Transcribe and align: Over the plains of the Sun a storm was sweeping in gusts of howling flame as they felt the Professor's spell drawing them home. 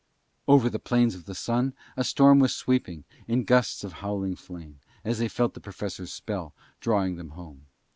Over 0.47 0.67
the 0.67 0.79
plains 0.79 1.13
of 1.13 1.25
the 1.25 1.35
Sun 1.35 1.75
a 1.95 2.03
storm 2.03 2.39
was 2.39 2.55
sweeping 2.55 3.03
in 3.27 3.43
gusts 3.43 3.83
of 3.83 3.93
howling 4.01 4.35
flame 4.35 4.79
as 5.05 5.19
they 5.19 5.27
felt 5.27 5.53
the 5.53 5.59
Professor's 5.61 6.11
spell 6.11 6.55
drawing 6.79 7.17
them 7.17 7.29
home. 7.37 7.67